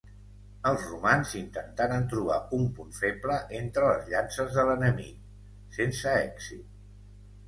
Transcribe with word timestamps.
Els 0.67 0.83
romans 0.91 1.33
intentaren 1.39 2.07
trobar 2.13 2.37
un 2.59 2.65
punt 2.77 2.95
feble 2.99 3.35
entre 3.59 3.85
les 3.91 4.09
llances 4.13 4.49
de 4.57 4.65
l'enemic, 4.71 5.21
sense 5.77 6.15
èxit. 6.23 6.65